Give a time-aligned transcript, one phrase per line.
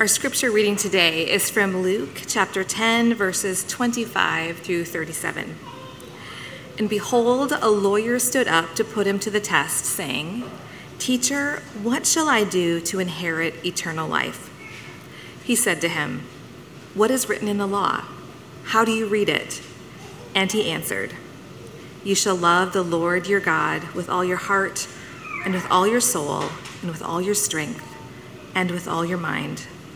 [0.00, 5.56] Our scripture reading today is from Luke chapter 10, verses 25 through 37.
[6.78, 10.44] And behold, a lawyer stood up to put him to the test, saying,
[10.98, 14.48] Teacher, what shall I do to inherit eternal life?
[15.44, 16.22] He said to him,
[16.94, 18.04] What is written in the law?
[18.64, 19.60] How do you read it?
[20.34, 21.12] And he answered,
[22.04, 24.88] You shall love the Lord your God with all your heart,
[25.44, 26.44] and with all your soul,
[26.80, 27.84] and with all your strength,
[28.54, 29.66] and with all your mind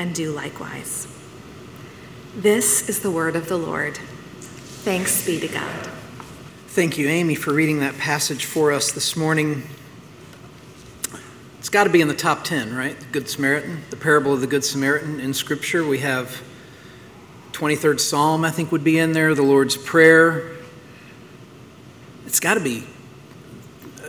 [0.00, 1.06] and do likewise.
[2.34, 3.98] This is the word of the Lord.
[3.98, 5.86] Thanks be to God.
[6.68, 9.62] Thank you, Amy, for reading that passage for us this morning.
[11.58, 12.98] It's got to be in the top 10, right?
[12.98, 15.86] The Good Samaritan, the parable of the Good Samaritan in Scripture.
[15.86, 16.42] We have
[17.52, 20.56] 23rd Psalm, I think, would be in there, the Lord's Prayer.
[22.24, 22.84] It's got to be,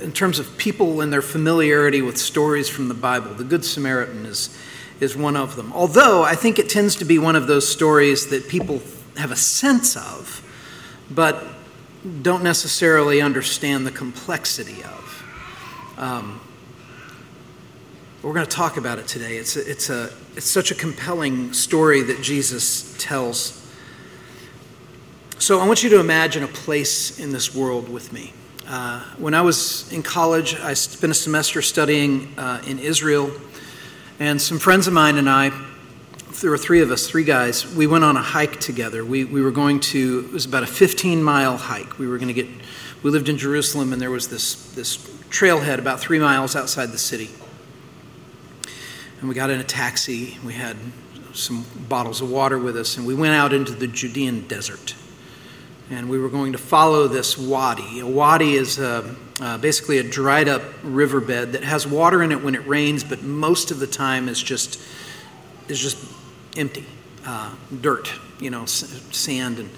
[0.02, 4.26] in terms of people and their familiarity with stories from the Bible, the Good Samaritan
[4.26, 4.58] is
[5.02, 5.74] is one of them.
[5.74, 8.82] Although I think it tends to be one of those stories that people
[9.18, 10.48] have a sense of,
[11.10, 11.44] but
[12.22, 15.24] don't necessarily understand the complexity of.
[15.98, 16.40] Um,
[18.22, 19.38] we're going to talk about it today.
[19.38, 23.58] It's a, it's a it's such a compelling story that Jesus tells.
[25.40, 28.34] So I want you to imagine a place in this world with me.
[28.68, 33.32] Uh, when I was in college, I spent a semester studying uh, in Israel
[34.22, 35.50] and some friends of mine and I,
[36.42, 39.04] there were three of us, three guys, we went on a hike together.
[39.04, 41.98] We, we were going to, it was about a 15 mile hike.
[41.98, 42.48] We were going to get,
[43.02, 44.98] we lived in Jerusalem and there was this, this
[45.32, 47.32] trailhead about three miles outside the city.
[49.22, 50.38] And we got in a taxi.
[50.46, 50.78] We had
[51.34, 54.94] some bottles of water with us, and we went out into the Judean desert.
[55.92, 58.00] And we were going to follow this wadi.
[58.00, 62.42] A wadi is a, uh, basically a dried up riverbed that has water in it
[62.42, 64.82] when it rains, but most of the time is just
[65.68, 65.98] is just
[66.56, 66.86] empty,
[67.26, 69.70] uh, dirt, you know, s- sand and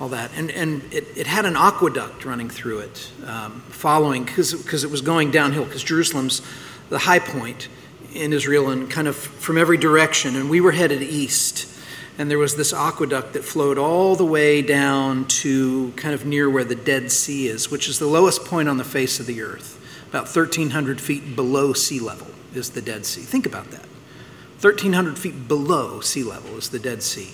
[0.00, 0.30] all that.
[0.34, 4.90] And and it, it had an aqueduct running through it, um, following because because it
[4.90, 6.40] was going downhill because Jerusalem's
[6.88, 7.68] the high point
[8.14, 11.77] in Israel and kind of from every direction, and we were headed east
[12.18, 16.50] and there was this aqueduct that flowed all the way down to kind of near
[16.50, 19.40] where the Dead Sea is, which is the lowest point on the face of the
[19.40, 19.76] earth.
[20.08, 23.20] About 1,300 feet below sea level is the Dead Sea.
[23.20, 23.86] Think about that.
[24.60, 27.32] 1,300 feet below sea level is the Dead Sea.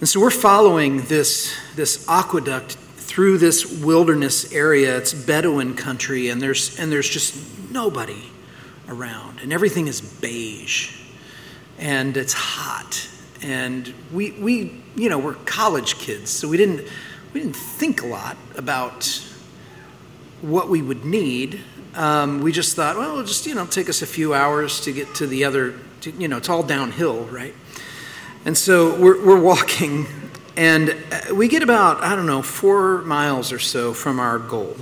[0.00, 4.98] And so we're following this, this aqueduct through this wilderness area.
[4.98, 7.34] It's Bedouin country, and there's, and there's just
[7.70, 8.30] nobody
[8.90, 11.05] around, and everything is beige
[11.78, 13.08] and it's hot.
[13.42, 16.86] And we, we, you know, we're college kids, so we didn't,
[17.32, 19.22] we didn't think a lot about
[20.40, 21.60] what we would need.
[21.94, 24.92] Um, we just thought, well, it'll just, you know, take us a few hours to
[24.92, 27.54] get to the other, to, you know, it's all downhill, right?
[28.44, 30.06] And so we're, we're walking,
[30.56, 34.76] and uh, we get about, I don't know, four miles or so from our goal.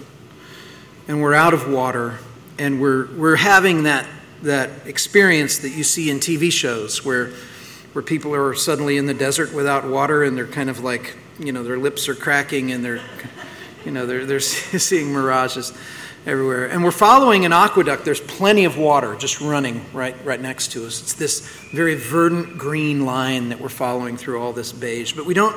[1.08, 2.18] And we're out of water,
[2.58, 4.06] and we're, we're having that
[4.44, 7.30] that experience that you see in TV shows where
[7.92, 11.52] where people are suddenly in the desert without water and they're kind of like you
[11.52, 13.00] know their lips are cracking and they're
[13.84, 15.72] you know they're they're seeing mirages
[16.26, 16.66] everywhere.
[16.66, 18.04] And we're following an aqueduct.
[18.04, 21.02] There's plenty of water just running right right next to us.
[21.02, 21.40] It's this
[21.72, 25.12] very verdant green line that we're following through all this beige.
[25.12, 25.56] But we don't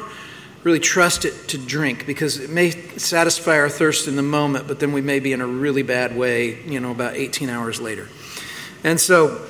[0.64, 4.80] really trust it to drink because it may satisfy our thirst in the moment, but
[4.80, 8.10] then we may be in a really bad way, you know, about 18 hours later.
[8.84, 9.48] And so,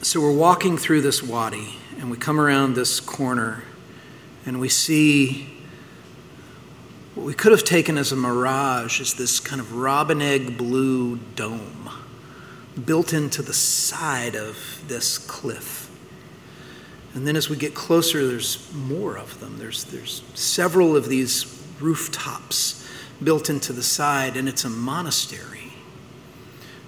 [0.00, 3.64] so we're walking through this wadi, and we come around this corner,
[4.44, 5.52] and we see
[7.16, 11.16] what we could have taken as a mirage is this kind of robin egg blue
[11.34, 11.88] dome
[12.84, 15.90] built into the side of this cliff.
[17.14, 19.56] And then as we get closer, there's more of them.
[19.58, 22.86] There's, there's several of these rooftops
[23.24, 25.72] built into the side, and it's a monastery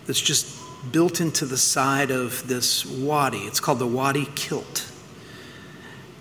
[0.06, 0.57] that's just
[0.92, 3.38] built into the side of this wadi.
[3.38, 4.90] It's called the Wadi Kilt.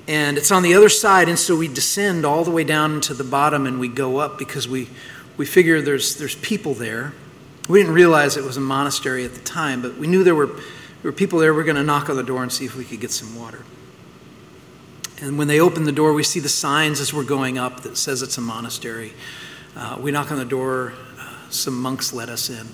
[0.07, 3.13] And it's on the other side, and so we descend all the way down to
[3.13, 4.87] the bottom and we go up because we,
[5.35, 7.13] we figure there's, there's people there.
[7.67, 10.47] We didn't realize it was a monastery at the time, but we knew there were,
[10.47, 10.63] there
[11.03, 11.53] were people there.
[11.53, 13.35] We are going to knock on the door and see if we could get some
[13.37, 13.63] water.
[15.21, 17.97] And when they open the door, we see the signs as we're going up that
[17.97, 19.13] says it's a monastery.
[19.75, 20.93] Uh, we knock on the door.
[21.19, 22.67] Uh, some monks let us in.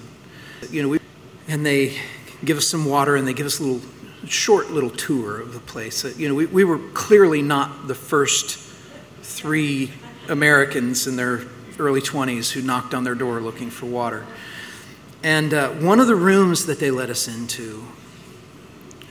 [0.70, 1.00] You know, we,
[1.48, 1.98] and they
[2.44, 3.82] give us some water and they give us a little
[4.28, 6.06] short little tour of the place.
[6.06, 8.58] Uh, you know, we, we were clearly not the first
[9.22, 9.92] three
[10.30, 11.42] Americans in their
[11.80, 14.26] early 20s who knocked on their door looking for water.
[15.24, 17.86] And uh, one of the rooms that they let us into,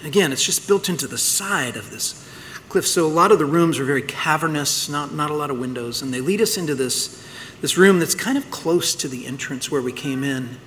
[0.05, 2.29] again, it's just built into the side of this
[2.69, 2.87] cliff.
[2.87, 6.03] So a lot of the rooms are very cavernous, not, not a lot of windows.
[6.03, 7.27] And they lead us into this,
[7.61, 10.59] this room that's kind of close to the entrance where we came in.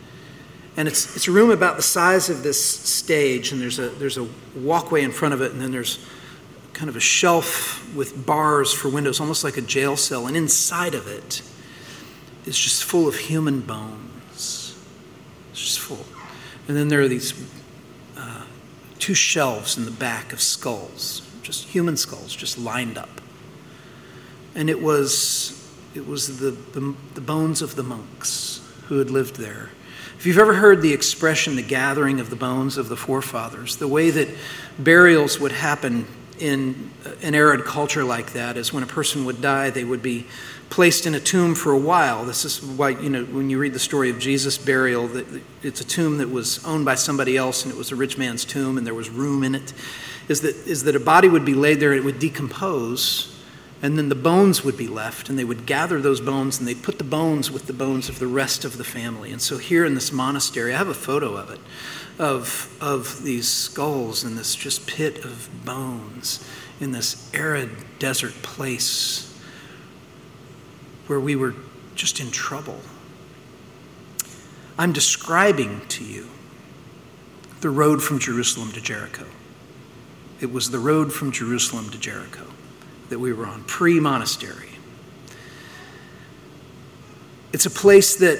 [0.77, 4.17] And it's, it's a room about the size of this stage, and there's a, there's
[4.17, 6.05] a walkway in front of it, and then there's
[6.73, 10.27] kind of a shelf with bars for windows, almost like a jail cell.
[10.27, 11.41] And inside of it
[12.45, 14.75] is just full of human bones.
[15.51, 16.05] It's just full.
[16.67, 17.33] And then there are these
[18.17, 18.43] uh,
[18.99, 23.21] two shelves in the back of skulls, just human skulls, just lined up.
[24.53, 29.37] And it was, it was the, the, the bones of the monks who had lived
[29.37, 29.69] there
[30.17, 33.87] if you've ever heard the expression, the gathering of the bones of the forefathers, the
[33.87, 34.27] way that
[34.79, 36.07] burials would happen
[36.39, 36.91] in
[37.21, 40.27] an arid culture like that is when a person would die, they would be
[40.69, 42.25] placed in a tomb for a while.
[42.25, 45.09] This is why, you know, when you read the story of Jesus' burial,
[45.63, 48.43] it's a tomb that was owned by somebody else and it was a rich man's
[48.43, 49.73] tomb and there was room in it.
[50.27, 53.34] Is that, is that a body would be laid there, it would decompose,
[53.85, 56.81] and then the bones would be left, and they would gather those bones and they'd
[56.81, 59.31] put the bones with the bones of the rest of the family.
[59.31, 61.59] And so, here in this monastery, I have a photo of it,
[62.17, 66.43] of, of these skulls in this just pit of bones
[66.81, 69.31] in this arid desert place
[71.05, 71.53] where we were
[71.93, 72.79] just in trouble.
[74.79, 76.27] I'm describing to you
[77.61, 79.27] the road from Jerusalem to Jericho.
[80.41, 82.47] It was the road from Jerusalem to Jericho
[83.09, 84.69] that we were on, pre monastery.
[87.53, 88.39] It's a place that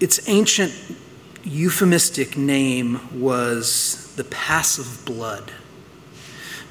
[0.00, 0.72] its ancient
[1.44, 5.50] euphemistic name was the Pass of Blood.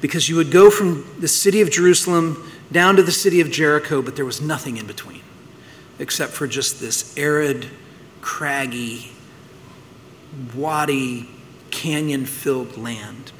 [0.00, 4.00] Because you would go from the city of Jerusalem down to the city of Jericho,
[4.00, 5.22] but there was nothing in between
[5.98, 7.66] except for just this arid,
[8.20, 9.10] craggy,
[10.54, 11.28] wadi,
[11.70, 13.32] canyon filled land.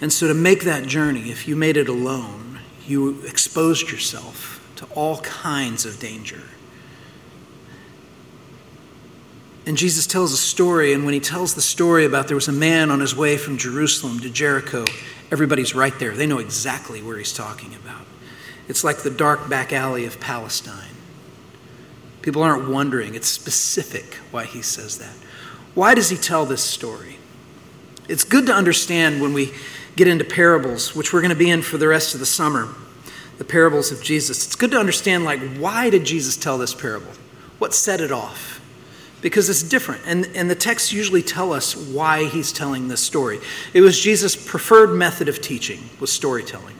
[0.00, 4.84] And so, to make that journey, if you made it alone, you exposed yourself to
[4.94, 6.42] all kinds of danger.
[9.66, 12.52] And Jesus tells a story, and when he tells the story about there was a
[12.52, 14.84] man on his way from Jerusalem to Jericho,
[15.32, 16.12] everybody's right there.
[16.12, 18.02] They know exactly where he's talking about.
[18.68, 20.94] It's like the dark back alley of Palestine.
[22.22, 25.14] People aren't wondering, it's specific why he says that.
[25.74, 27.18] Why does he tell this story?
[28.08, 29.52] It's good to understand when we
[29.96, 32.68] get into parables, which we're going to be in for the rest of the summer,
[33.38, 34.46] the parables of Jesus.
[34.46, 37.12] It's good to understand like why did Jesus tell this parable?
[37.58, 38.60] What set it off?
[39.22, 40.02] Because it's different.
[40.06, 43.40] And, and the texts usually tell us why he's telling this story.
[43.72, 46.76] It was Jesus' preferred method of teaching was storytelling.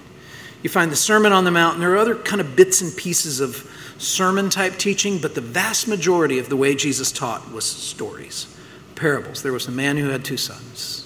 [0.63, 2.95] You find the Sermon on the Mount, and there are other kind of bits and
[2.95, 7.65] pieces of sermon type teaching, but the vast majority of the way Jesus taught was
[7.65, 8.55] stories,
[8.95, 9.43] parables.
[9.43, 11.06] There was a man who had two sons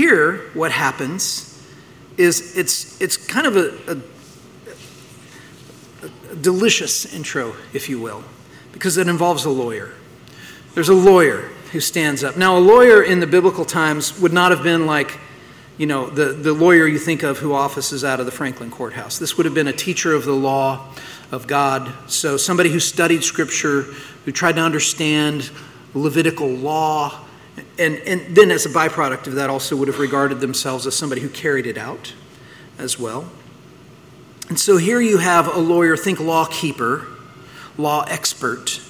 [0.00, 1.62] here, what happens
[2.16, 4.00] is it's, it's kind of a,
[6.02, 8.24] a, a delicious intro, if you will,
[8.72, 9.92] because it involves a lawyer.
[10.72, 12.38] There's a lawyer who stands up.
[12.38, 15.18] Now, a lawyer in the biblical times would not have been like,
[15.76, 19.18] you know, the, the lawyer you think of who offices out of the Franklin courthouse.
[19.18, 20.94] This would have been a teacher of the law
[21.30, 21.92] of God.
[22.10, 23.82] So, somebody who studied scripture,
[24.24, 25.50] who tried to understand
[25.92, 27.26] Levitical law,
[27.78, 31.20] and, and then, as a byproduct of that, also would have regarded themselves as somebody
[31.20, 32.14] who carried it out
[32.78, 33.30] as well.
[34.48, 37.06] And so here you have a lawyer, think law keeper,
[37.78, 38.80] law expert.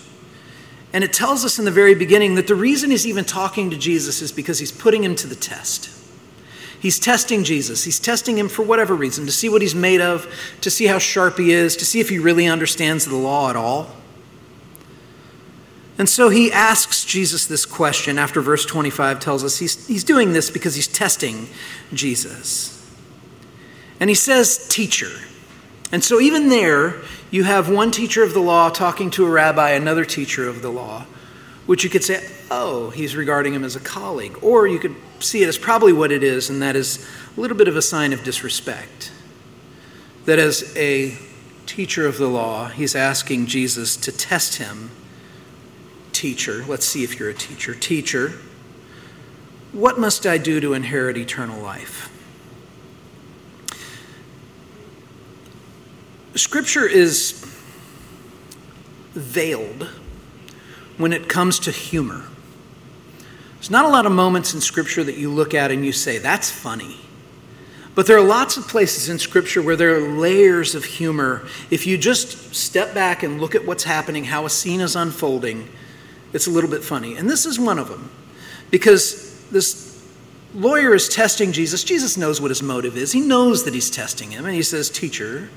[0.93, 3.77] And it tells us in the very beginning that the reason he's even talking to
[3.77, 5.91] Jesus is because he's putting him to the test.
[6.81, 7.85] He's testing Jesus.
[7.85, 10.27] He's testing him for whatever reason to see what he's made of,
[10.63, 13.57] to see how sharp he is, to see if he really understands the law at
[13.57, 13.95] all.
[16.01, 20.33] And so he asks Jesus this question after verse 25 tells us he's, he's doing
[20.33, 21.47] this because he's testing
[21.93, 22.91] Jesus.
[24.01, 25.11] And he says, Teacher.
[25.93, 29.73] And so even there, you have one teacher of the law talking to a rabbi,
[29.73, 31.05] another teacher of the law,
[31.67, 34.39] which you could say, oh, he's regarding him as a colleague.
[34.43, 37.59] Or you could see it as probably what it is, and that is a little
[37.59, 39.13] bit of a sign of disrespect.
[40.25, 41.19] That as a
[41.67, 44.93] teacher of the law, he's asking Jesus to test him
[46.21, 48.35] teacher, let's see if you're a teacher, teacher,
[49.73, 52.13] what must I do to inherit eternal life?
[56.35, 57.43] Scripture is
[59.15, 59.89] veiled
[60.99, 62.25] when it comes to humor.
[63.55, 66.19] There's not a lot of moments in Scripture that you look at and you say,
[66.19, 67.01] that's funny.
[67.95, 71.49] But there are lots of places in Scripture where there are layers of humor.
[71.71, 75.67] If you just step back and look at what's happening, how a scene is unfolding,
[76.33, 77.17] it's a little bit funny.
[77.17, 78.11] And this is one of them.
[78.71, 80.05] Because this
[80.55, 81.85] lawyer is testing Jesus.
[81.85, 84.45] Jesus knows what his motive is, he knows that he's testing him.
[84.47, 85.49] And he says, Teacher,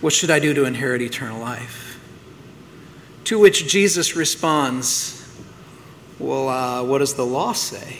[0.00, 2.00] what should I do to inherit eternal life?
[3.24, 5.16] To which Jesus responds,
[6.18, 7.98] Well, uh, what does the law say,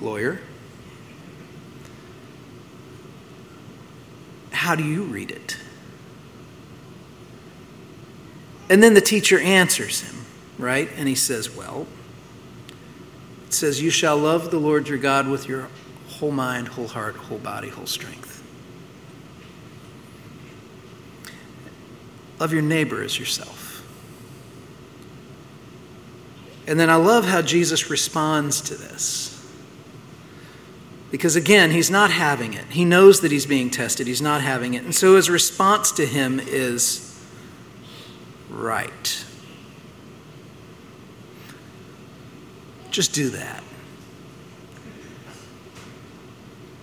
[0.00, 0.40] lawyer?
[4.50, 5.56] How do you read it?
[8.68, 10.24] And then the teacher answers him,
[10.58, 10.88] right?
[10.96, 11.86] And he says, Well,
[13.46, 15.68] it says, You shall love the Lord your God with your
[16.08, 18.42] whole mind, whole heart, whole body, whole strength.
[22.40, 23.64] Love your neighbor as yourself.
[26.66, 29.30] And then I love how Jesus responds to this.
[31.10, 32.64] Because again, he's not having it.
[32.70, 34.82] He knows that he's being tested, he's not having it.
[34.84, 37.13] And so his response to him is,
[38.54, 39.24] right.
[42.90, 43.62] Just do that.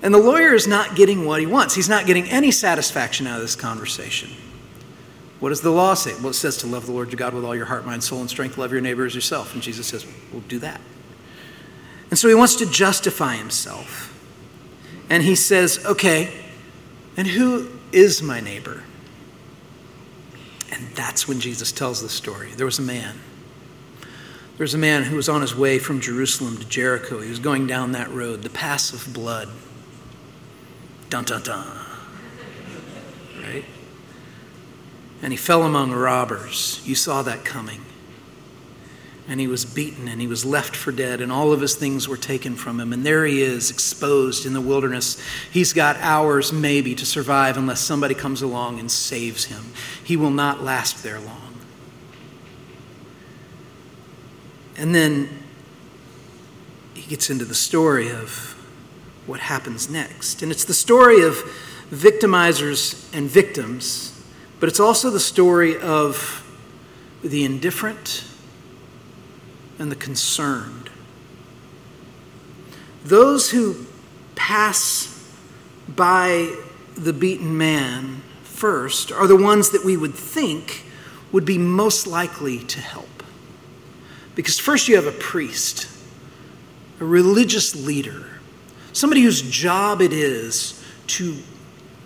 [0.03, 1.75] And the lawyer is not getting what he wants.
[1.75, 4.29] He's not getting any satisfaction out of this conversation.
[5.39, 6.13] What does the law say?
[6.15, 8.19] Well, it says to love the Lord your God with all your heart, mind, soul,
[8.19, 9.53] and strength, love your neighbor as yourself.
[9.53, 10.81] And Jesus says, well, do that.
[12.09, 14.07] And so he wants to justify himself.
[15.09, 16.33] And he says, okay,
[17.17, 18.83] and who is my neighbor?
[20.71, 22.51] And that's when Jesus tells the story.
[22.51, 23.19] There was a man.
[24.57, 27.19] There was a man who was on his way from Jerusalem to Jericho.
[27.21, 29.49] He was going down that road, the pass of blood.
[31.09, 31.67] Dun dun dun.
[33.41, 33.65] Right?
[35.21, 36.81] And he fell among robbers.
[36.85, 37.81] You saw that coming
[39.27, 42.07] and he was beaten and he was left for dead and all of his things
[42.07, 42.91] were taken from him.
[42.91, 45.21] And there he is exposed in the wilderness.
[45.51, 49.63] He's got hours maybe to survive unless somebody comes along and saves him.
[50.03, 51.53] He will not last there long.
[54.77, 55.29] And then
[56.93, 58.55] he gets into the story of
[59.27, 60.41] what happens next.
[60.41, 61.35] And it's the story of
[61.91, 64.11] victimizers and victims
[64.61, 66.47] but it's also the story of
[67.23, 68.23] the indifferent
[69.81, 70.91] and the concerned.
[73.03, 73.88] Those who
[74.35, 75.07] pass
[75.88, 76.55] by
[76.95, 80.85] the beaten man first are the ones that we would think
[81.31, 83.23] would be most likely to help.
[84.35, 85.88] Because first you have a priest,
[87.00, 88.27] a religious leader,
[88.93, 91.38] somebody whose job it is to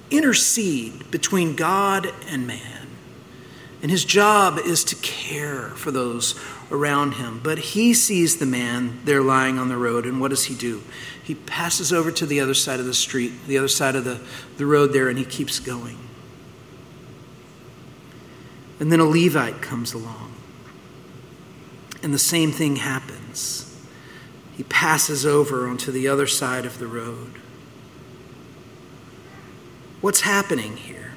[0.09, 2.87] intercede between God and man.
[3.81, 6.39] And his job is to care for those
[6.71, 7.39] around him.
[7.43, 10.81] But he sees the man there lying on the road, and what does he do?
[11.23, 14.19] He passes over to the other side of the street, the other side of the,
[14.57, 15.97] the road there, and he keeps going.
[18.79, 20.33] And then a Levite comes along,
[22.03, 23.61] and the same thing happens.
[24.55, 27.39] He passes over onto the other side of the road.
[30.01, 31.13] What's happening here?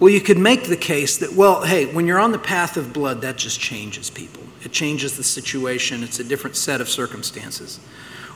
[0.00, 2.92] Well, you could make the case that, well, hey, when you're on the path of
[2.92, 4.42] blood, that just changes people.
[4.62, 6.02] It changes the situation.
[6.02, 7.80] It's a different set of circumstances.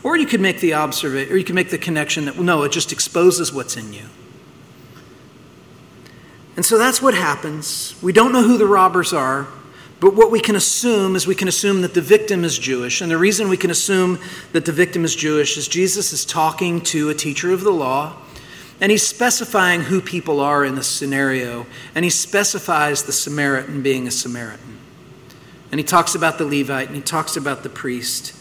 [0.02, 2.72] Or you could make the observation, or you could make the connection that, no, it
[2.72, 4.04] just exposes what's in you.
[6.56, 7.94] And so that's what happens.
[8.02, 9.48] We don't know who the robbers are,
[10.00, 13.00] but what we can assume is we can assume that the victim is Jewish.
[13.00, 14.18] And the reason we can assume
[14.52, 18.16] that the victim is Jewish is Jesus is talking to a teacher of the law
[18.80, 24.08] And he's specifying who people are in this scenario, and he specifies the Samaritan being
[24.08, 24.73] a Samaritan.
[25.74, 28.32] And he talks about the Levite, and he talks about the priest.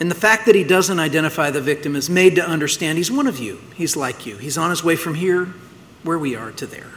[0.00, 3.28] And the fact that he doesn't identify the victim is made to understand he's one
[3.28, 3.60] of you.
[3.76, 4.38] He's like you.
[4.38, 5.54] He's on his way from here,
[6.02, 6.90] where we are, to there.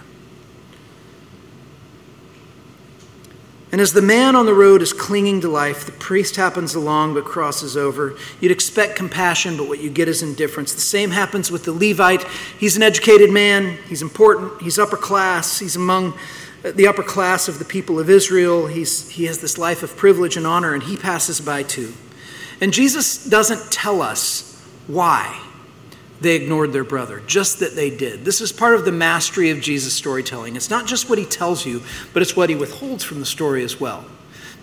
[3.71, 7.13] And as the man on the road is clinging to life, the priest happens along
[7.13, 8.17] but crosses over.
[8.41, 10.73] You'd expect compassion, but what you get is indifference.
[10.73, 12.23] The same happens with the Levite.
[12.59, 16.17] He's an educated man, he's important, he's upper class, he's among
[16.63, 18.67] the upper class of the people of Israel.
[18.67, 21.93] He's, he has this life of privilege and honor, and he passes by too.
[22.59, 25.41] And Jesus doesn't tell us why
[26.19, 28.25] they ignored their brother, just that they did.
[28.25, 30.55] This is part of the mastery of Jesus' storytelling.
[30.55, 31.83] It's not just what he tells you,
[32.13, 34.05] but it's what he withholds from the story as well.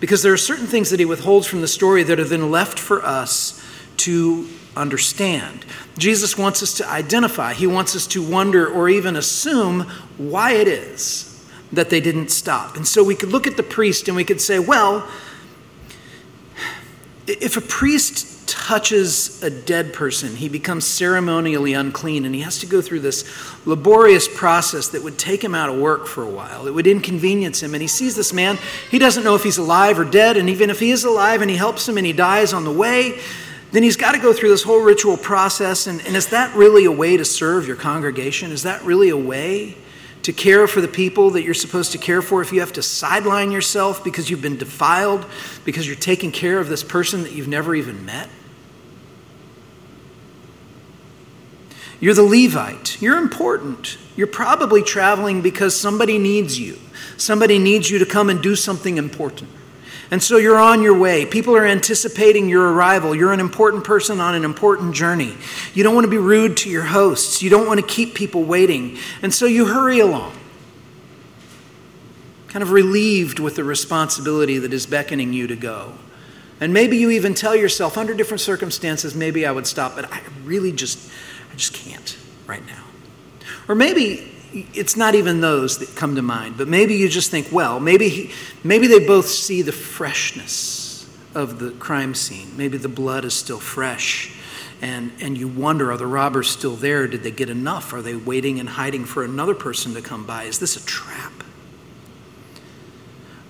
[0.01, 2.77] Because there are certain things that he withholds from the story that are then left
[2.77, 3.63] for us
[3.97, 5.65] to understand.
[5.97, 9.81] Jesus wants us to identify, he wants us to wonder or even assume
[10.17, 11.34] why it is
[11.71, 12.75] that they didn't stop.
[12.75, 15.07] And so we could look at the priest and we could say, well,
[17.27, 22.67] if a priest touches a dead person, he becomes ceremonially unclean, and he has to
[22.67, 23.25] go through this
[23.65, 26.67] laborious process that would take him out of work for a while.
[26.67, 27.73] It would inconvenience him.
[27.73, 28.59] And he sees this man,
[28.91, 31.49] he doesn't know if he's alive or dead, and even if he is alive and
[31.49, 33.19] he helps him and he dies on the way,
[33.71, 35.87] then he's got to go through this whole ritual process.
[35.87, 38.51] And, and is that really a way to serve your congregation?
[38.51, 39.75] Is that really a way?
[40.25, 42.81] To care for the people that you're supposed to care for, if you have to
[42.81, 45.23] sideline yourself because you've been defiled,
[45.63, 48.27] because you're taking care of this person that you've never even met?
[51.99, 52.99] You're the Levite.
[52.99, 53.99] You're important.
[54.15, 56.79] You're probably traveling because somebody needs you.
[57.17, 59.51] Somebody needs you to come and do something important.
[60.15, 61.25] And so you're on your way.
[61.25, 63.13] People are anticipating your arrival.
[63.13, 65.35] You're an important person on an important journey.
[65.73, 67.41] You don't want to be rude to your hosts.
[67.41, 68.97] You don't want to keep people waiting.
[69.21, 70.33] And so you hurry along,
[72.47, 75.91] kind of relieved with the responsibility that is beckoning you to go.
[76.61, 80.21] And maybe you even tell yourself, under different circumstances, maybe I would stop, but I
[80.45, 81.11] really just
[81.51, 82.85] I just can't right now.
[83.67, 84.33] Or maybe
[84.73, 88.09] it's not even those that come to mind, but maybe you just think, well, maybe,
[88.09, 88.31] he,
[88.63, 92.55] maybe they both see the freshness of the crime scene.
[92.55, 94.33] Maybe the blood is still fresh.
[94.81, 97.07] And, and you wonder, are the robbers still there?
[97.07, 97.93] Did they get enough?
[97.93, 100.43] Are they waiting and hiding for another person to come by?
[100.43, 101.33] Is this a trap?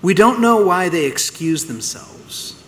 [0.02, 2.62] We don't know why they excuse themselves.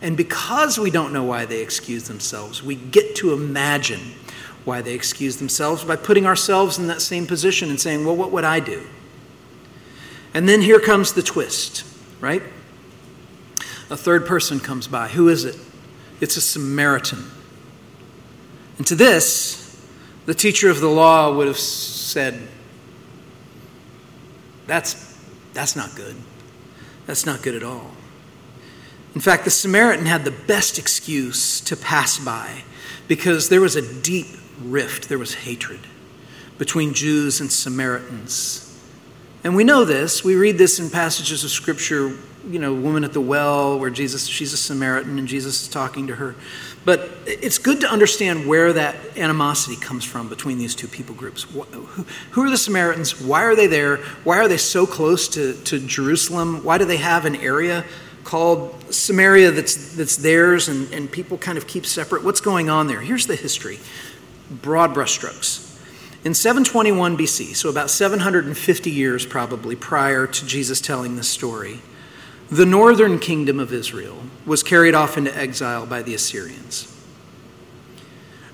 [0.00, 4.00] And because we don't know why they excuse themselves, we get to imagine
[4.64, 8.30] why they excuse themselves by putting ourselves in that same position and saying, well, what
[8.30, 8.86] would I do?
[10.34, 11.84] And then here comes the twist,
[12.20, 12.42] right?
[13.90, 15.08] A third person comes by.
[15.08, 15.56] Who is it?
[16.20, 17.24] It's a Samaritan.
[18.78, 19.62] And to this,
[20.24, 22.40] the teacher of the law would have said,
[24.66, 25.18] That's,
[25.52, 26.16] that's not good.
[27.06, 27.90] That's not good at all.
[29.14, 32.62] In fact, the Samaritan had the best excuse to pass by
[33.08, 34.26] because there was a deep
[34.60, 35.80] rift, there was hatred
[36.58, 38.68] between Jews and Samaritans.
[39.44, 40.22] And we know this.
[40.22, 42.16] We read this in passages of Scripture,
[42.48, 46.06] you know, woman at the well, where Jesus, she's a Samaritan and Jesus is talking
[46.06, 46.36] to her.
[46.84, 51.42] But it's good to understand where that animosity comes from between these two people groups.
[51.42, 53.20] Who are the Samaritans?
[53.20, 53.96] Why are they there?
[54.24, 56.62] Why are they so close to, to Jerusalem?
[56.64, 57.84] Why do they have an area
[58.24, 62.22] called Samaria that's, that's theirs and, and people kind of keep separate?
[62.22, 63.00] What's going on there?
[63.00, 63.80] Here's the history
[64.60, 65.68] broad brushstrokes.
[66.24, 71.80] In 721 BC, so about 750 years probably prior to Jesus telling this story,
[72.50, 76.88] the northern kingdom of Israel was carried off into exile by the Assyrians.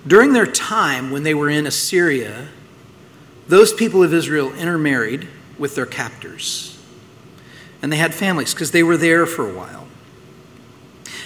[0.07, 2.49] During their time when they were in Assyria,
[3.49, 6.81] those people of Israel intermarried with their captors.
[7.83, 9.89] And they had families because they were there for a while.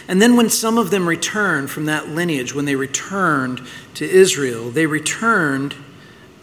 [0.08, 3.62] And then, when some of them returned from that lineage, when they returned
[3.94, 5.74] to Israel, they returned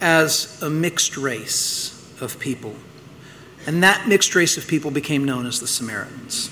[0.01, 2.75] as a mixed race of people.
[3.67, 6.49] And that mixed race of people became known as the Samaritans.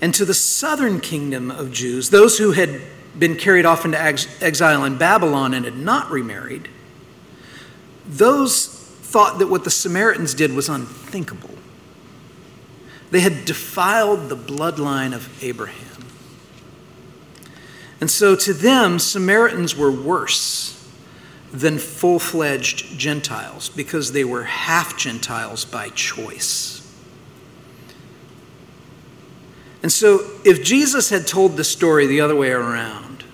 [0.00, 2.80] And to the southern kingdom of Jews, those who had
[3.18, 6.68] been carried off into exile in Babylon and had not remarried,
[8.06, 11.50] those thought that what the Samaritans did was unthinkable.
[13.10, 15.86] They had defiled the bloodline of Abraham.
[18.00, 20.76] And so to them, Samaritans were worse
[21.52, 26.76] than full fledged Gentiles because they were half Gentiles by choice.
[29.82, 33.24] And so if Jesus had told the story the other way around,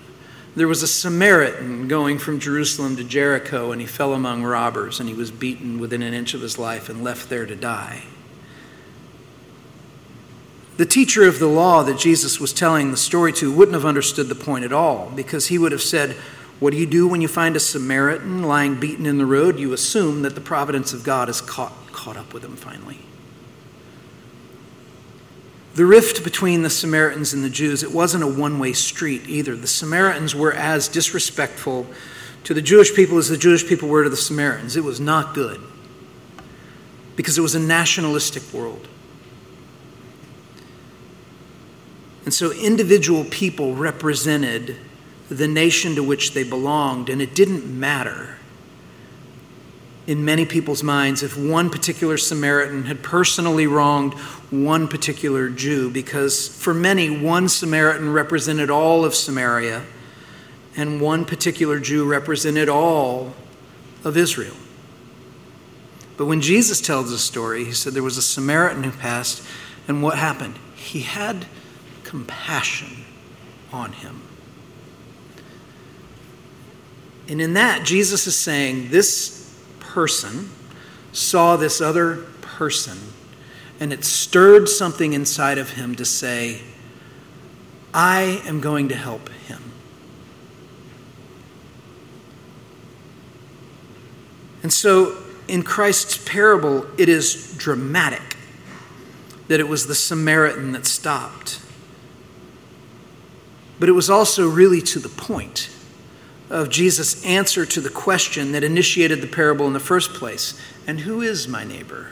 [0.57, 5.07] There was a Samaritan going from Jerusalem to Jericho, and he fell among robbers, and
[5.07, 8.05] he was beaten within an inch of his life and left there to die.
[10.77, 14.29] The teacher of the law that Jesus was telling the story to wouldn't have understood
[14.29, 16.11] the point at all because he would have said,
[16.59, 19.57] What do you do when you find a Samaritan lying beaten in the road?
[19.59, 22.99] You assume that the providence of God has caught, caught up with him finally.
[25.73, 29.55] The rift between the Samaritans and the Jews, it wasn't a one way street either.
[29.55, 31.87] The Samaritans were as disrespectful
[32.43, 34.75] to the Jewish people as the Jewish people were to the Samaritans.
[34.75, 35.59] It was not good
[37.15, 38.87] because it was a nationalistic world.
[42.27, 44.75] And so individual people represented
[45.29, 48.35] the nation to which they belonged, and it didn't matter
[50.07, 54.13] in many people's minds if one particular Samaritan had personally wronged
[54.51, 59.83] one particular Jew, because for many, one Samaritan represented all of Samaria,
[60.75, 63.35] and one particular Jew represented all
[64.03, 64.57] of Israel.
[66.17, 69.41] But when Jesus tells the story, he said there was a Samaritan who passed,
[69.87, 70.59] and what happened?
[70.75, 71.45] He had
[72.07, 73.03] compassion
[73.71, 74.21] on him.
[77.27, 80.49] And in that, Jesus is saying this person
[81.11, 82.97] saw this other person,
[83.79, 86.61] and it stirred something inside of him to say,
[87.93, 89.61] I am going to help him.
[94.63, 95.17] And so
[95.49, 98.37] in Christ's parable, it is dramatic
[99.49, 101.59] that it was the Samaritan that stopped
[103.79, 105.69] but it was also really to the point
[106.49, 111.01] of Jesus' answer to the question that initiated the parable in the first place and
[111.01, 112.07] who is my neighbor?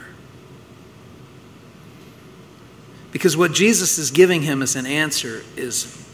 [3.11, 6.05] Because what Jesus is giving him as an answer is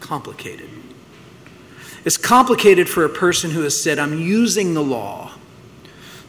[0.00, 0.68] complicated.
[2.04, 5.34] It's complicated for a person who has said, I'm using the law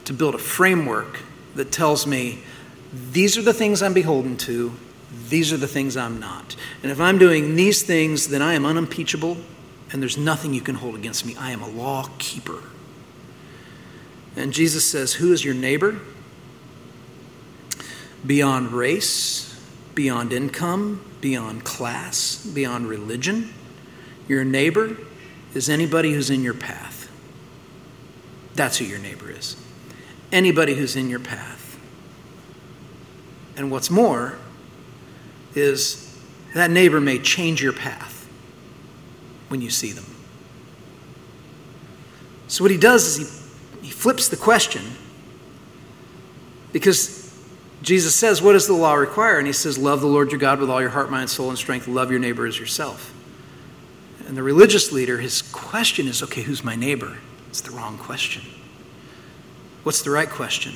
[0.06, 1.20] to build a framework
[1.56, 2.44] that tells me
[2.94, 4.74] these are the things I'm beholden to,
[5.34, 6.56] these are the things I'm not.
[6.84, 9.36] And if I'm doing these things, then I am unimpeachable,
[9.92, 11.36] and there's nothing you can hold against me.
[11.36, 12.62] I am a law keeper.
[14.36, 16.00] And Jesus says, Who is your neighbor?
[18.24, 19.60] Beyond race,
[19.96, 23.56] beyond income, beyond class, beyond religion,
[24.28, 24.98] your neighbor
[25.56, 27.10] is anybody who's in your path.
[28.54, 29.56] That's who your neighbor is.
[30.32, 31.76] Anybody who's in your path.
[33.58, 34.38] And what's more,
[35.56, 36.18] is
[36.54, 38.28] that neighbor may change your path
[39.48, 40.06] when you see them.
[42.48, 44.84] So, what he does is he, he flips the question
[46.72, 47.24] because
[47.82, 49.38] Jesus says, What does the law require?
[49.38, 51.58] And he says, Love the Lord your God with all your heart, mind, soul, and
[51.58, 51.88] strength.
[51.88, 53.14] Love your neighbor as yourself.
[54.28, 57.18] And the religious leader, his question is, Okay, who's my neighbor?
[57.50, 58.44] It's the wrong question.
[59.84, 60.74] What's the right question?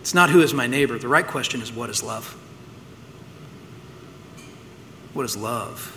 [0.00, 0.98] It's not who is my neighbor.
[0.98, 2.36] The right question is, What is love?
[5.12, 5.94] What is love?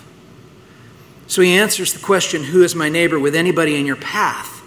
[1.28, 4.62] So he answers the question, Who is my neighbor, with anybody in your path?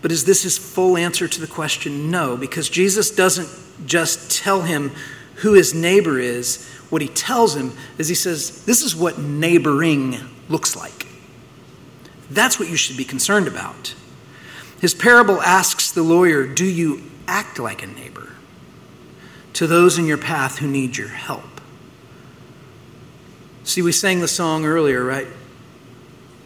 [0.00, 2.10] But is this his full answer to the question?
[2.10, 3.48] No, because Jesus doesn't
[3.86, 4.90] just tell him
[5.36, 6.68] who his neighbor is.
[6.90, 10.16] What he tells him is he says, This is what neighboring
[10.48, 11.06] looks like.
[12.30, 13.94] That's what you should be concerned about.
[14.80, 18.31] His parable asks the lawyer, Do you act like a neighbor?
[19.54, 21.60] To those in your path who need your help.
[23.64, 25.28] See, we sang the song earlier, right?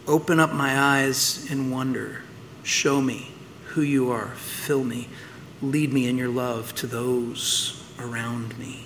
[0.07, 2.21] Open up my eyes in wonder.
[2.63, 3.31] Show me
[3.69, 4.27] who you are.
[4.35, 5.07] Fill me.
[5.61, 8.85] Lead me in your love to those around me.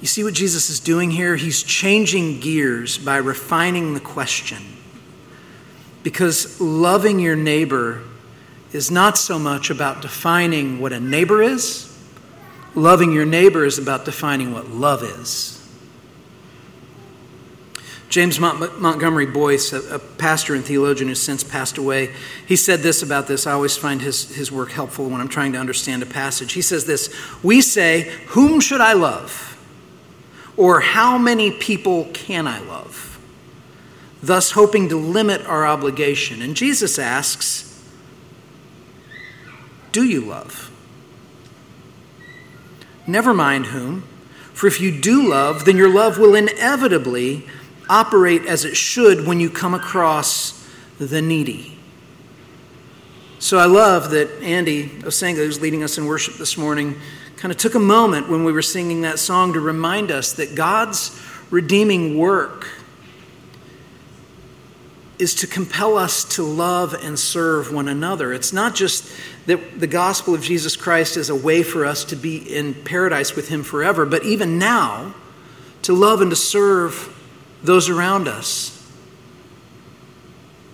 [0.00, 1.36] You see what Jesus is doing here?
[1.36, 4.62] He's changing gears by refining the question.
[6.02, 8.02] Because loving your neighbor
[8.72, 11.84] is not so much about defining what a neighbor is.
[12.74, 15.54] Loving your neighbor is about defining what love is.
[18.08, 22.14] James Mont- Montgomery Boice, a, a, pastor and theologian who's since passed away,
[22.46, 23.46] he said this about this.
[23.46, 26.52] I always find his, his work helpful when I'm trying to understand a passage.
[26.52, 29.56] He says this We say, Whom should I love?
[30.56, 33.20] Or how many people can I love?
[34.22, 36.42] Thus, hoping to limit our obligation.
[36.42, 37.67] And Jesus asks,
[39.92, 40.70] do you love?
[43.06, 44.02] Never mind whom,
[44.52, 47.46] for if you do love, then your love will inevitably
[47.88, 51.78] operate as it should when you come across the needy.
[53.38, 56.96] So I love that Andy Osenga, who's leading us in worship this morning,
[57.36, 60.56] kind of took a moment when we were singing that song to remind us that
[60.56, 61.18] God's
[61.50, 62.68] redeeming work
[65.18, 68.32] is to compel us to love and serve one another.
[68.32, 69.08] It's not just
[69.48, 73.34] that the gospel of Jesus Christ is a way for us to be in paradise
[73.34, 75.14] with Him forever, but even now,
[75.82, 77.14] to love and to serve
[77.62, 78.74] those around us.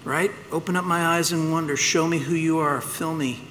[0.02, 0.32] Right?
[0.50, 1.76] Open up my eyes and wonder.
[1.76, 2.80] Show me who you are.
[2.80, 3.46] Fill me.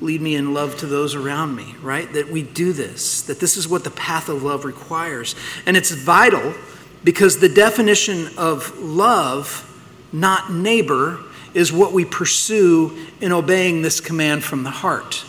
[0.00, 1.74] Lead me in love to those around me.
[1.82, 2.10] Right?
[2.12, 5.34] That we do this, that this is what the path of love requires.
[5.66, 6.54] And it's vital
[7.02, 9.68] because the definition of love
[10.12, 11.18] not neighbor,
[11.54, 15.24] is what we pursue in obeying this command from the heart.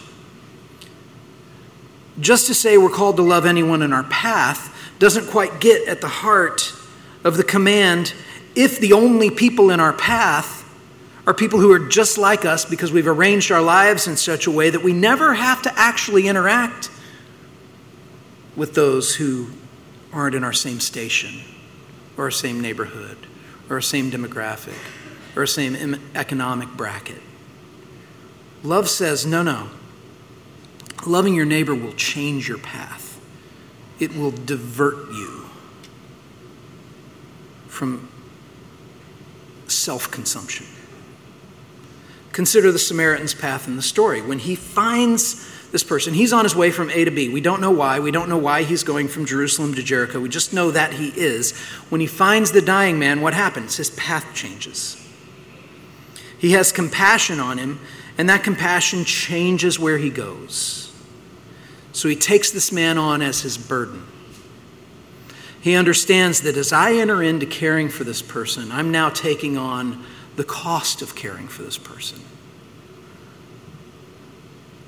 [2.20, 6.02] Just to say we're called to love anyone in our path doesn't quite get at
[6.02, 6.74] the heart
[7.24, 8.14] of the command
[8.56, 10.62] if the only people in our path
[11.26, 14.52] are people who are just like us because we've arranged our lives in such a
[14.52, 16.92] way that we never have to actually interact
[18.56, 19.50] with those who
[20.12, 21.42] aren't in our same station
[22.18, 23.18] or our same neighborhood
[23.70, 24.78] or our same demographic
[25.36, 27.22] or same economic bracket.
[28.64, 29.70] Love says, no, no.
[31.06, 33.20] Loving your neighbor will change your path,
[34.00, 35.46] it will divert you
[37.68, 38.08] from
[39.68, 40.66] self consumption.
[42.32, 44.22] Consider the Samaritan's path in the story.
[44.22, 46.14] When he finds this person.
[46.14, 47.30] He's on his way from A to B.
[47.30, 48.00] We don't know why.
[48.00, 50.20] We don't know why he's going from Jerusalem to Jericho.
[50.20, 51.58] We just know that he is.
[51.90, 53.78] When he finds the dying man, what happens?
[53.78, 55.03] His path changes.
[56.44, 57.80] He has compassion on him,
[58.18, 60.94] and that compassion changes where he goes.
[61.94, 64.06] So he takes this man on as his burden.
[65.62, 70.04] He understands that as I enter into caring for this person, I'm now taking on
[70.36, 72.20] the cost of caring for this person.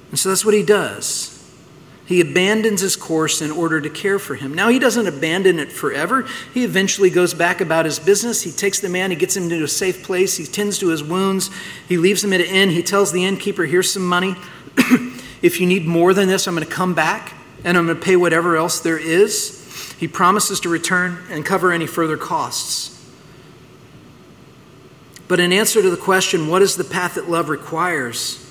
[0.10, 1.35] And so that's what he does.
[2.06, 4.54] He abandons his course in order to care for him.
[4.54, 6.28] Now, he doesn't abandon it forever.
[6.54, 8.44] He eventually goes back about his business.
[8.44, 11.04] He takes the man, he gets him into a safe place, he tends to his
[11.04, 11.50] wounds,
[11.88, 12.70] he leaves him at an inn.
[12.70, 14.36] He tells the innkeeper, Here's some money.
[15.42, 18.04] if you need more than this, I'm going to come back and I'm going to
[18.04, 19.64] pay whatever else there is.
[20.00, 22.92] He promises to return and cover any further costs.
[25.28, 28.42] But in answer to the question, what is the path that love requires?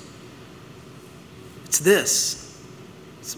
[1.65, 2.44] It's this.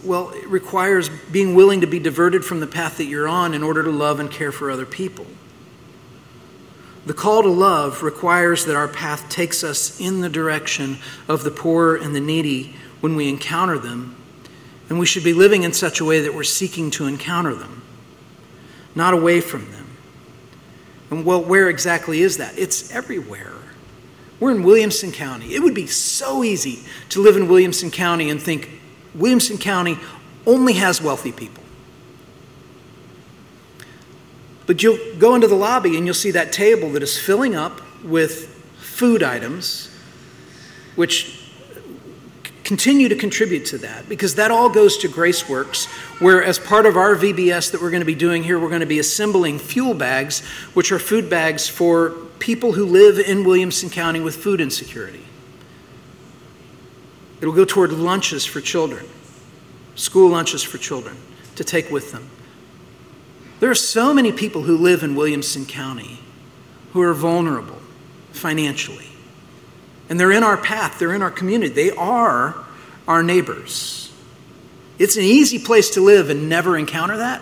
[0.04, 3.63] Well, it requires being willing to be diverted from the path that you're on in
[3.63, 5.26] order to love and care for other people.
[7.06, 10.97] The call to love requires that our path takes us in the direction
[11.30, 14.17] of the poor and the needy when we encounter them,
[14.89, 17.82] and we should be living in such a way that we're seeking to encounter them,
[18.93, 19.88] not away from them.
[21.10, 22.60] And well, where exactly is that?
[22.60, 23.54] It's everywhere.
[24.39, 25.56] We're in Williamson County.
[25.56, 28.69] It would be so easy to live in Williamson County and think
[29.18, 29.98] Williamson County
[30.46, 31.64] only has wealthy people.
[34.66, 37.82] But you'll go into the lobby and you'll see that table that is filling up
[38.04, 38.48] with
[38.80, 39.90] food items,
[40.96, 41.48] which
[42.64, 45.86] continue to contribute to that because that all goes to GraceWorks,
[46.20, 48.82] where as part of our VBS that we're going to be doing here, we're going
[48.82, 53.90] to be assembling fuel bags, which are food bags for people who live in Williamson
[53.90, 55.27] County with food insecurity.
[57.41, 59.06] It'll go toward lunches for children,
[59.95, 61.17] school lunches for children
[61.56, 62.30] to take with them.
[63.60, 66.19] There are so many people who live in Williamson County
[66.93, 67.80] who are vulnerable
[68.32, 69.10] financially.
[70.10, 72.56] And they're in our path, they're in our community, they are
[73.08, 74.12] our neighbors.
[75.00, 77.41] It's an easy place to live and never encounter that.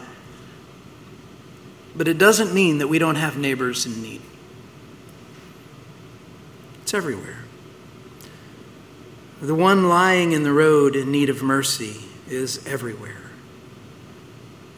[1.95, 4.21] But it doesn't mean that we don't have neighbors in need.
[6.81, 7.44] It's everywhere.
[9.41, 13.25] The one lying in the road in need of mercy is everywhere.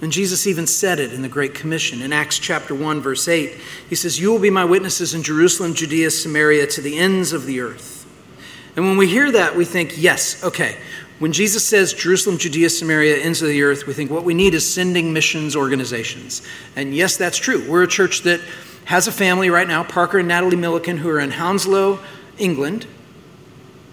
[0.01, 2.01] And Jesus even said it in the Great Commission.
[2.01, 3.55] In Acts chapter 1, verse 8,
[3.89, 7.45] he says, You will be my witnesses in Jerusalem, Judea, Samaria, to the ends of
[7.45, 8.05] the earth.
[8.75, 10.77] And when we hear that, we think, yes, okay.
[11.17, 14.53] When Jesus says Jerusalem, Judea, Samaria, ends of the earth, we think what we need
[14.53, 16.43] is sending missions organizations.
[16.75, 17.67] And yes, that's true.
[17.67, 18.39] We're a church that
[18.85, 21.99] has a family right now, Parker and Natalie Milliken, who are in Hounslow,
[22.37, 22.85] England,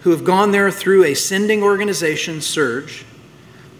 [0.05, 3.05] who have gone there through a sending organization, Surge,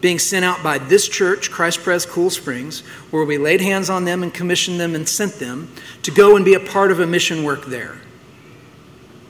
[0.01, 4.05] being sent out by this church, Christ Pres Cool Springs, where we laid hands on
[4.05, 7.07] them and commissioned them and sent them to go and be a part of a
[7.07, 8.01] mission work there.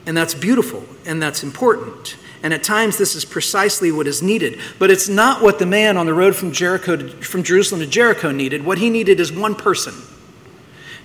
[0.07, 2.17] And that's beautiful and that's important.
[2.43, 4.59] And at times, this is precisely what is needed.
[4.79, 7.87] But it's not what the man on the road from Jericho to, from Jerusalem to
[7.87, 8.65] Jericho needed.
[8.65, 9.95] What he needed is one person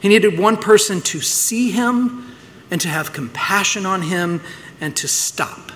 [0.02, 2.34] he needed one person to see him
[2.72, 4.42] and to have compassion on him
[4.80, 5.72] and to stop.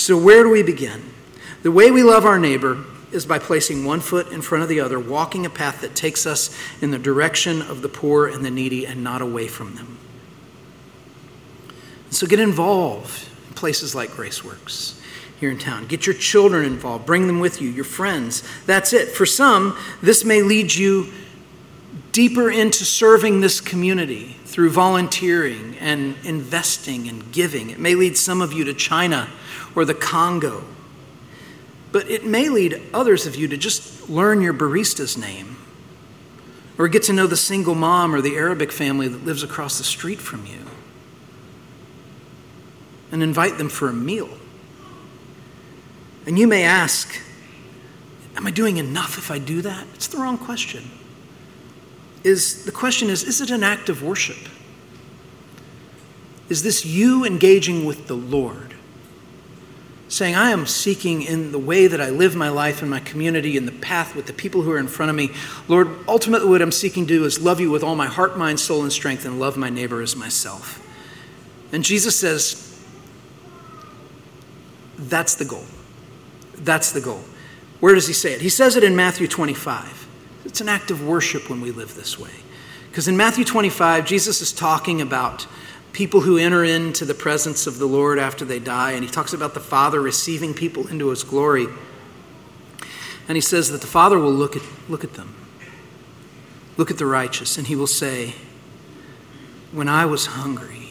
[0.00, 1.02] So, where do we begin?
[1.62, 4.80] The way we love our neighbor is by placing one foot in front of the
[4.80, 8.50] other, walking a path that takes us in the direction of the poor and the
[8.50, 9.98] needy and not away from them.
[12.08, 14.98] So get involved in places like Graceworks
[15.38, 15.86] here in town.
[15.86, 18.42] Get your children involved, bring them with you, your friends.
[18.64, 19.10] That's it.
[19.10, 21.12] For some, this may lead you
[22.12, 27.68] deeper into serving this community through volunteering and investing and giving.
[27.68, 29.28] It may lead some of you to China
[29.74, 30.64] or the Congo.
[31.92, 35.56] But it may lead others of you to just learn your barista's name
[36.78, 39.84] or get to know the single mom or the Arabic family that lives across the
[39.84, 40.60] street from you
[43.12, 44.30] and invite them for a meal.
[46.26, 47.20] And you may ask,
[48.36, 49.86] Am I doing enough if I do that?
[49.94, 50.88] It's the wrong question.
[52.22, 54.48] Is the question is, is it an act of worship?
[56.48, 58.69] Is this you engaging with the Lord?
[60.10, 63.56] Saying, I am seeking in the way that I live my life in my community,
[63.56, 65.30] in the path with the people who are in front of me.
[65.68, 68.60] Lord, ultimately, what I'm seeking to do is love you with all my heart, mind,
[68.60, 70.86] soul, and strength, and love my neighbor as myself.
[71.72, 72.66] And Jesus says,
[74.98, 75.64] that's the goal.
[76.56, 77.22] That's the goal.
[77.78, 78.40] Where does he say it?
[78.40, 80.08] He says it in Matthew 25.
[80.44, 82.32] It's an act of worship when we live this way.
[82.90, 85.46] Because in Matthew 25, Jesus is talking about
[85.92, 89.32] people who enter into the presence of the Lord after they die, and he talks
[89.32, 91.66] about the Father receiving people into his glory.
[93.28, 95.34] And he says that the Father will look at, look at them,
[96.76, 98.34] look at the righteous, and he will say,
[99.72, 100.90] When I was hungry,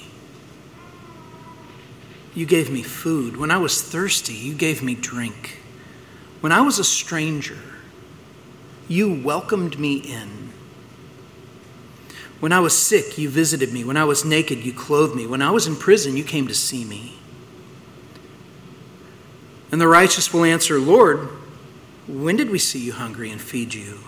[2.36, 3.38] you gave me food.
[3.38, 5.58] When I was thirsty, you gave me drink.
[6.42, 7.58] When I was a stranger,
[8.88, 10.54] you welcomed me in.
[12.40, 13.84] When I was sick, you visited me.
[13.84, 15.28] When I was naked, you clothed me.
[15.28, 17.20] When I was in prison, you came to see me.
[19.72, 21.30] And the righteous will answer, Lord,
[22.08, 24.00] when did we see you hungry and feed you?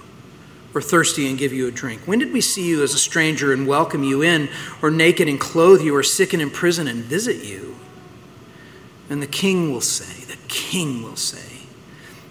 [0.73, 2.07] Or thirsty and give you a drink?
[2.07, 4.49] When did we see you as a stranger and welcome you in?
[4.81, 5.95] Or naked and clothe you?
[5.95, 7.75] Or sick and in prison and visit you?
[9.09, 11.67] And the king will say, the king will say,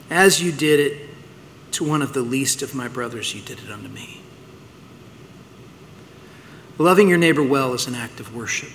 [0.09, 1.11] As you did it
[1.73, 4.23] to one of the least of my brothers, you did it unto me.
[6.81, 8.73] Loving your neighbor well is an act of worship.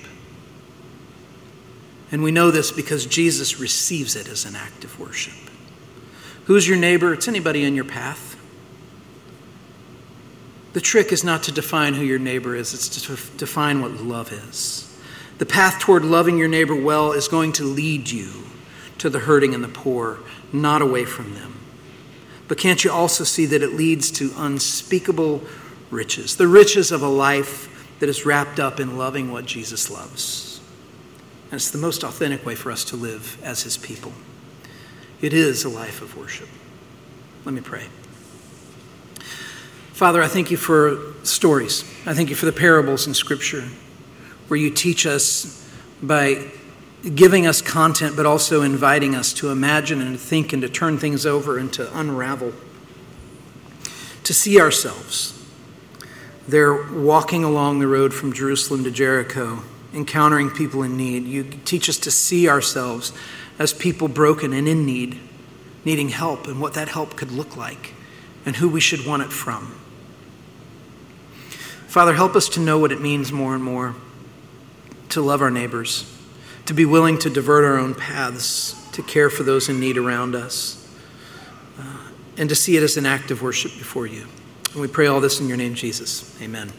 [2.11, 5.33] And we know this because Jesus receives it as an act of worship.
[6.43, 7.15] Who's your neighbor?
[7.15, 8.39] It's anybody in your path.
[10.73, 14.31] The trick is not to define who your neighbor is, it's to define what love
[14.31, 14.95] is.
[15.39, 18.29] The path toward loving your neighbor well is going to lead you
[18.99, 20.19] to the hurting and the poor,
[20.53, 21.55] not away from them.
[22.47, 25.41] But can't you also see that it leads to unspeakable
[25.89, 30.59] riches, the riches of a life that is wrapped up in loving what Jesus loves?
[31.45, 34.13] And it's the most authentic way for us to live as his people.
[35.21, 36.49] It is a life of worship.
[37.45, 37.85] Let me pray.
[39.93, 41.83] Father, I thank you for stories.
[42.05, 43.63] I thank you for the parables in Scripture
[44.47, 45.65] where you teach us
[46.01, 46.51] by
[47.13, 50.97] giving us content, but also inviting us to imagine and to think and to turn
[50.97, 52.51] things over and to unravel,
[54.23, 55.44] to see ourselves.
[56.47, 61.25] They're walking along the road from Jerusalem to Jericho, encountering people in need.
[61.25, 63.13] You teach us to see ourselves
[63.57, 65.19] as people broken and in need,
[65.83, 67.93] needing help, and what that help could look like,
[68.45, 69.79] and who we should want it from.
[71.87, 73.95] Father, help us to know what it means more and more
[75.09, 76.11] to love our neighbors,
[76.65, 80.35] to be willing to divert our own paths, to care for those in need around
[80.35, 80.85] us,
[81.79, 84.27] uh, and to see it as an act of worship before you.
[84.75, 86.29] And we pray all this in your name, Jesus.
[86.41, 86.69] Amen.